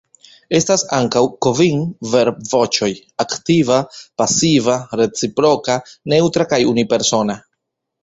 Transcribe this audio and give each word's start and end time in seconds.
Estas 0.59 0.83
ankaŭ 0.99 1.21
kvin 1.45 1.83
verbvoĉoj: 2.13 2.91
aktiva, 3.27 3.79
pasiva, 4.23 4.81
reciproka, 5.03 5.81
neŭtra 6.15 6.53
kaj 6.57 6.65
unipersona. 6.75 7.43